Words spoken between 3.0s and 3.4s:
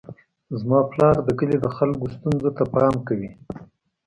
کوي.